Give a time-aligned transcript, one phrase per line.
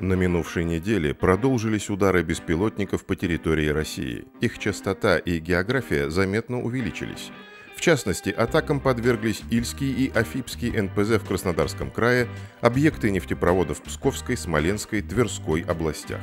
[0.00, 4.24] На минувшей неделе продолжились удары беспилотников по территории России.
[4.40, 7.30] Их частота и география заметно увеличились.
[7.76, 12.28] В частности, атакам подверглись Ильский и Афипский НПЗ в Краснодарском крае,
[12.62, 16.22] объекты нефтепроводов в Псковской, Смоленской, Тверской областях.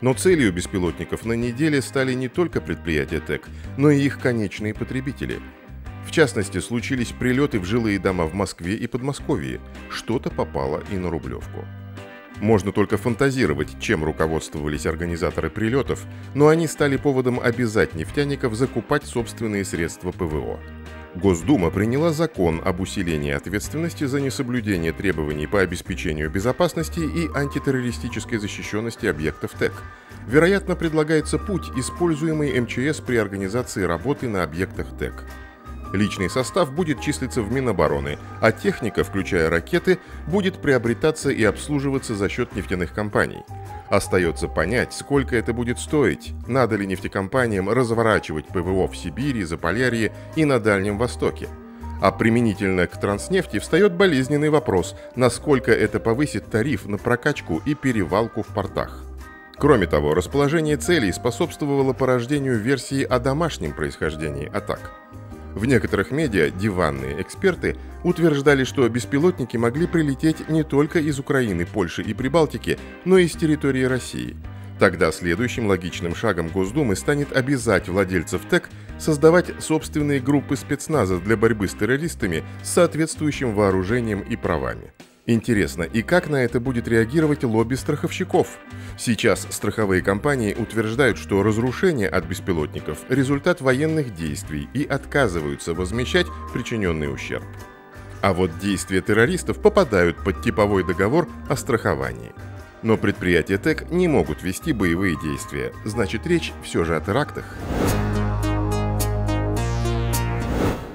[0.00, 5.40] Но целью беспилотников на неделе стали не только предприятия ТЭК, но и их конечные потребители.
[6.06, 9.60] В частности, случились прилеты в жилые дома в Москве и Подмосковье.
[9.90, 11.64] Что-то попало и на Рублевку.
[12.40, 19.64] Можно только фантазировать, чем руководствовались организаторы прилетов, но они стали поводом обязать нефтяников закупать собственные
[19.64, 20.58] средства ПВО.
[21.14, 29.06] Госдума приняла закон об усилении ответственности за несоблюдение требований по обеспечению безопасности и антитеррористической защищенности
[29.06, 29.72] объектов ТЭК.
[30.26, 35.24] Вероятно, предлагается путь, используемый МЧС при организации работы на объектах ТЭК.
[35.94, 42.28] Личный состав будет числиться в Минобороны, а техника, включая ракеты, будет приобретаться и обслуживаться за
[42.28, 43.44] счет нефтяных компаний.
[43.88, 50.44] Остается понять, сколько это будет стоить, надо ли нефтекомпаниям разворачивать ПВО в Сибири, Заполярье и
[50.44, 51.48] на Дальнем Востоке.
[52.02, 58.42] А применительно к транснефти встает болезненный вопрос, насколько это повысит тариф на прокачку и перевалку
[58.42, 59.04] в портах.
[59.58, 64.90] Кроме того, расположение целей способствовало порождению версии о домашнем происхождении атак–
[65.54, 72.02] в некоторых медиа диванные эксперты утверждали, что беспилотники могли прилететь не только из Украины, Польши
[72.02, 74.36] и Прибалтики, но и с территории России.
[74.78, 81.68] Тогда следующим логичным шагом Госдумы станет обязать владельцев ТЭК создавать собственные группы спецназа для борьбы
[81.68, 84.92] с террористами с соответствующим вооружением и правами.
[85.26, 88.58] Интересно, и как на это будет реагировать лобби страховщиков?
[88.98, 97.12] Сейчас страховые компании утверждают, что разрушение от беспилотников– результат военных действий и отказываются возмещать причиненный
[97.12, 97.44] ущерб.
[98.20, 102.32] А вот действия террористов попадают под типовой договор о страховании.
[102.82, 107.46] Но предприятия ТЭК не могут вести боевые действия, значит речь все же о терактах.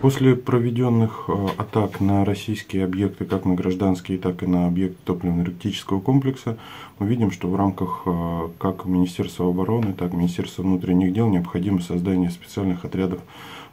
[0.00, 6.00] После проведенных э, атак на российские объекты, как на гражданские, так и на объекты топливно-энергетического
[6.00, 6.56] комплекса,
[7.00, 11.80] мы видим, что в рамках э, как Министерства обороны, так и Министерства внутренних дел необходимо
[11.80, 13.20] создание специальных отрядов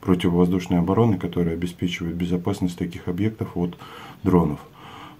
[0.00, 3.76] противовоздушной обороны, которые обеспечивают безопасность таких объектов от
[4.22, 4.60] дронов.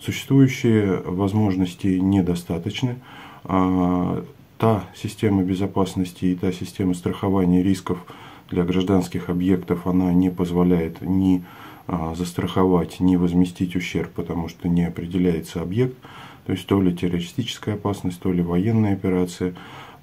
[0.01, 2.97] Существующие возможности недостаточны.
[3.45, 4.25] А,
[4.57, 7.99] та система безопасности и та система страхования рисков–
[8.55, 11.43] для гражданских объектов она не позволяет ни
[11.87, 15.97] а, застраховать, ни возместить ущерб, потому что не определяется объект,
[16.47, 19.55] то есть то ли террористическая опасность, то ли военная операция.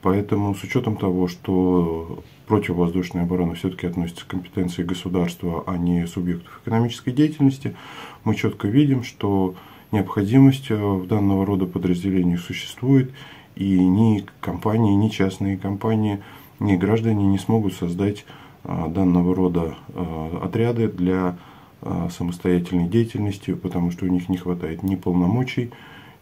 [0.02, 6.60] Поэтому с учетом того, что противовоздушная оборона все-таки относится к компетенции государства, а не субъектов
[6.64, 7.76] экономической деятельности,
[8.24, 9.56] мы четко видим, что
[9.92, 13.12] необходимость а, в данного рода подразделениях существует,
[13.56, 16.22] и ни компании, ни частные компании–
[16.62, 18.26] ни граждане не смогут создать
[18.64, 21.38] а, данного рода а, отряды для
[21.82, 25.72] а, самостоятельной деятельности, потому что у них не хватает ни полномочий,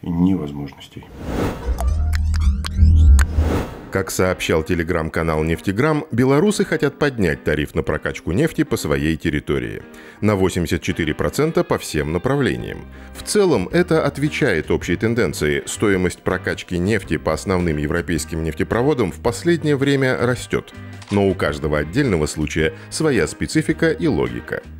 [0.02, 1.04] ни возможностей.
[3.90, 9.82] Как сообщал телеграм-канал «Нефтеграм», белорусы хотят поднять тариф на прокачку нефти по своей территории
[10.20, 12.86] на 84% по всем направлениям.
[13.18, 15.64] В целом это отвечает общей тенденции.
[15.66, 20.72] Стоимость прокачки нефти по основным европейским нефтепроводам в последнее время растет.
[21.10, 24.62] Но у каждого отдельного случая своя специфика и логика–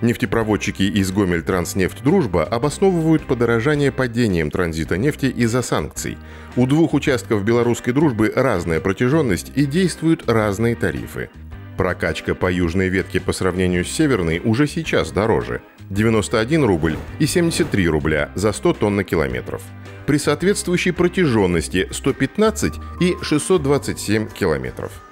[0.00, 6.16] Нефтепроводчики из Гомель Транснефть Дружба обосновывают подорожание падением транзита нефти из-за санкций.
[6.54, 11.30] У двух участков белорусской дружбы разная протяженность и действуют разные тарифы.
[11.76, 17.88] Прокачка по южной ветке по сравнению с северной уже сейчас дороже– 91 рубль и 73
[17.88, 19.62] рубля за 100 тонн на километров.
[20.06, 24.92] При соответствующей протяженности 115 и 627 километров–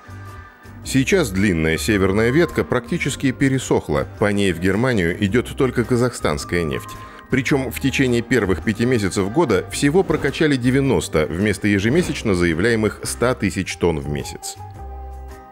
[0.87, 6.91] Сейчас длинная северная ветка практически пересохла, по ней в Германию идет только казахстанская нефть.
[7.29, 13.77] Причем в течение первых пяти месяцев года всего прокачали 90 вместо ежемесячно заявляемых 100 тысяч
[13.79, 14.55] тонн в месяц.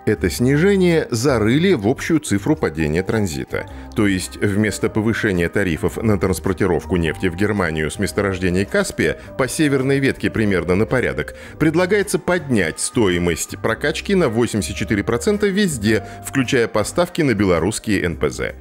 [0.06, 3.67] Это снижение зарыли в общую цифру падения транзита.
[3.97, 10.01] То есть вместо повышения тарифов на транспортировку нефти в Германию с месторождений Каспия по северной
[10.01, 18.07] ветке примерно на порядок, предлагается поднять стоимость прокачки на 84% везде, включая поставки на белорусские
[18.07, 18.53] НПЗ.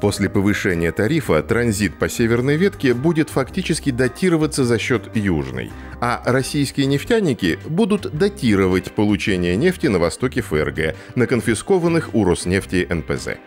[0.00, 5.70] После повышения тарифа транзит по северной ветке будет фактически датироваться за счет южной,
[6.00, 13.38] а российские нефтяники будут датировать получение нефти на востоке ФРГ на конфискованных у Роснефти НПЗ.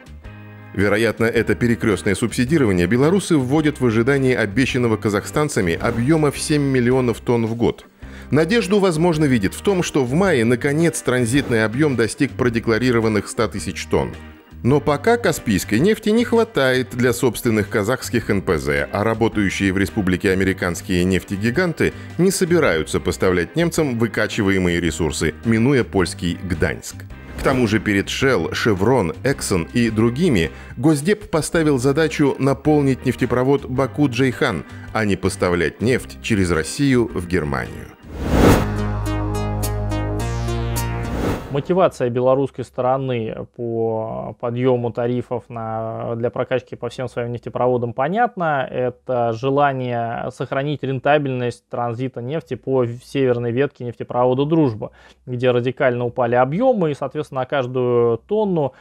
[0.74, 7.45] Вероятно, это перекрестное субсидирование белорусы вводят в ожидании обещанного казахстанцами объема в 7 миллионов тонн
[7.45, 7.86] в год–
[8.31, 13.88] Надежду, возможно, видит в том, что в мае, наконец, транзитный объем достиг продекларированных 100 тысяч
[13.88, 14.13] тонн.
[14.61, 21.06] Но пока каспийской нефти не хватает для собственных казахских НПЗ, а работающие в республике американские
[21.06, 26.95] нефтегиганты не собираются поставлять немцам выкачиваемые ресурсы, минуя польский Гданьск.
[27.39, 34.65] К тому же перед Shell, Chevron, Exxon и другими Госдеп поставил задачу наполнить нефтепровод Баку-Джейхан,
[34.91, 37.99] а не поставлять нефть через Россию в Германию.
[41.51, 48.68] Мотивация белорусской стороны по подъему тарифов на, для прокачки по всем своим нефтепроводам понятна.
[48.69, 54.92] Это желание сохранить рентабельность транзита нефти по северной ветке нефтепровода «Дружба»,
[55.25, 58.74] где радикально упали объемы и, соответственно, на каждую тонну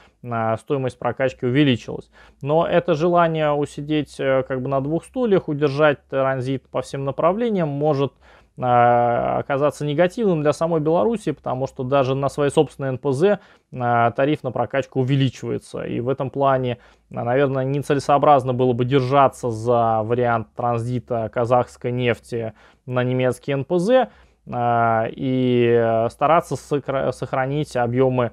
[0.59, 2.11] стоимость прокачки увеличилась.
[2.43, 7.69] Но это желание усидеть э, как бы на двух стульях, удержать транзит по всем направлениям
[7.69, 8.13] может
[8.61, 13.41] оказаться негативным для самой Беларуси, потому что даже на своей собственной НПЗ
[13.73, 15.83] а, тариф на прокачку увеличивается.
[15.83, 16.79] И в этом плане,
[17.15, 22.53] а, наверное, нецелесообразно было бы держаться за вариант транзита казахской нефти
[22.85, 24.11] на немецкий НПЗ
[24.51, 28.33] и стараться сохранить объемы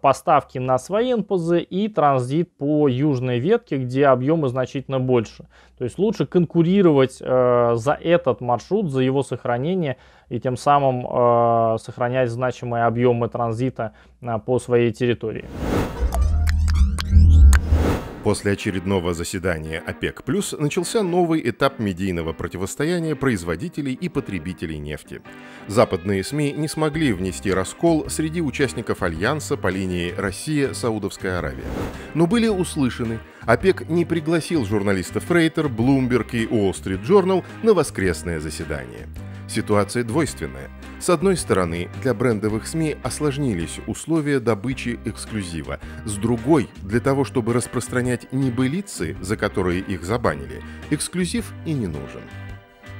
[0.00, 5.46] поставки на свои НПЗ и транзит по южной ветке, где объемы значительно больше.
[5.76, 9.96] То есть лучше конкурировать э, за этот маршрут, за его сохранение
[10.28, 15.44] и тем самым э, сохранять значимые объемы транзита э, по своей территории.
[18.28, 20.22] После очередного заседания ОПЕК+,
[20.58, 25.22] начался новый этап медийного противостояния производителей и потребителей нефти.
[25.66, 31.64] Западные СМИ не смогли внести раскол среди участников Альянса по линии Россия-Саудовская Аравия.
[32.12, 33.18] Но были услышаны.
[33.46, 39.08] ОПЕК не пригласил журналистов Рейтер, Bloomberg и Street Journal на воскресное заседание.
[39.48, 40.68] Ситуация двойственная.
[41.00, 45.78] С одной стороны, для брендовых СМИ осложнились условия добычи эксклюзива.
[46.04, 50.60] С другой, для того, чтобы распространять небылицы, за которые их забанили,
[50.90, 52.22] эксклюзив и не нужен.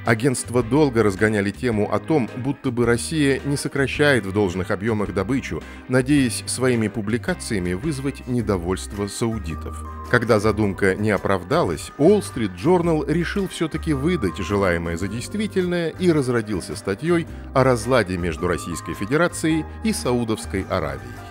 [0.05, 5.61] Агентства долго разгоняли тему о том, будто бы Россия не сокращает в должных объемах добычу,
[5.87, 9.83] надеясь своими публикациями вызвать недовольство саудитов.
[10.09, 16.75] Когда задумка не оправдалась, Wall Street Journal решил все-таки выдать желаемое за действительное и разродился
[16.75, 21.28] статьей о разладе между Российской Федерацией и Саудовской Аравией.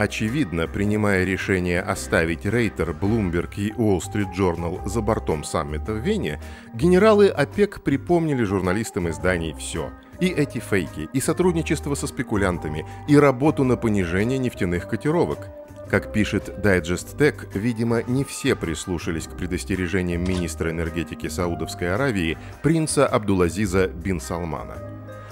[0.00, 6.40] Очевидно, принимая решение оставить Рейтер, Bloomberg и Wall Street Journal за бортом саммита в Вене,
[6.72, 9.90] генералы ОПЕК припомнили журналистам изданий все.
[10.18, 15.48] И эти фейки, и сотрудничество со спекулянтами, и работу на понижение нефтяных котировок.
[15.90, 23.06] Как пишет Digest Tech, видимо, не все прислушались к предостережениям министра энергетики Саудовской Аравии принца
[23.06, 24.89] Абдулазиза бин Салмана.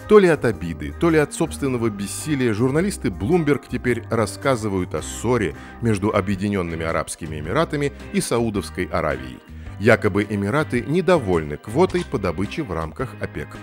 [0.09, 5.55] То ли от обиды, то ли от собственного бессилия журналисты Bloomberg теперь рассказывают о ссоре
[5.83, 9.39] между Объединенными Арабскими Эмиратами и Саудовской Аравией.
[9.79, 13.59] Якобы Эмираты недовольны квотой по добыче в рамках ОПЕК+.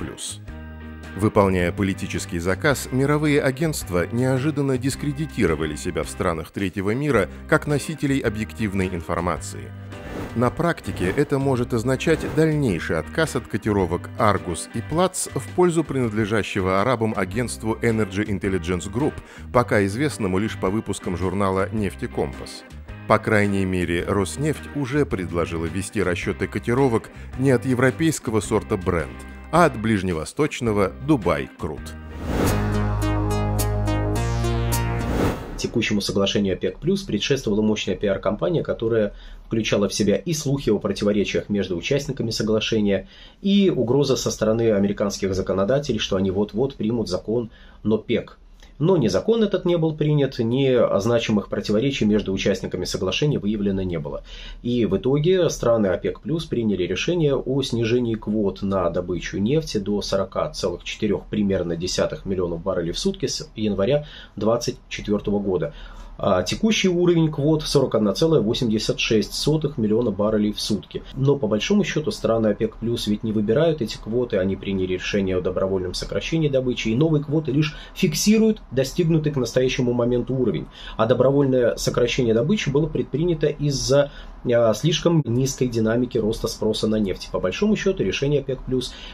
[1.18, 8.90] Выполняя политический заказ, мировые агентства неожиданно дискредитировали себя в странах третьего мира как носителей объективной
[8.90, 9.72] информации–
[10.36, 16.82] на практике это может означать дальнейший отказ от котировок Argus и Platz в пользу принадлежащего
[16.82, 19.14] арабам агентству Energy Intelligence Group,
[19.54, 22.64] пока известному лишь по выпускам журнала «Нефтекомпас».
[23.08, 29.16] По крайней мере, Роснефть уже предложила вести расчеты котировок не от европейского сорта бренд,
[29.52, 31.94] а от ближневосточного Дубай Крут.
[35.58, 39.14] Текущему соглашению ОПЕК+, предшествовала мощная пиар-компания, которая
[39.46, 43.08] включала в себя и слухи о противоречиях между участниками соглашения,
[43.42, 47.52] и угроза со стороны американских законодателей, что они вот-вот примут закон
[47.84, 48.38] НОПЕК–
[48.80, 54.00] но ни закон этот не был принят, ни значимых противоречий между участниками соглашения выявлено не
[54.00, 54.24] было.
[54.64, 60.00] И в итоге страны ОПЕК+, плюс приняли решение о снижении квот на добычу нефти до
[60.00, 64.06] 40,4 примерно десятых миллионов баррелей в сутки с января
[64.36, 65.74] 2024 года.
[66.18, 71.04] А текущий уровень квот 41,86 миллиона баррелей в сутки.
[71.14, 75.38] Но по большому счету страны ОПЕК плюс ведь не выбирают эти квоты, они приняли решение
[75.38, 80.68] о добровольном сокращении добычи, и новые квоты лишь фиксируют достигнутый к настоящему моменту уровень.
[80.98, 84.12] А добровольное сокращение добычи было предпринято из-за
[84.54, 87.30] а, слишком низкой динамики роста спроса на нефть.
[87.32, 88.60] По большому счету решение ОПЕК+,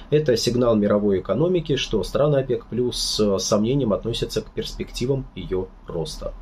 [0.10, 6.34] это сигнал мировой экономики, что страны ОПЕК+, с сомнением относятся к перспективам ее роста.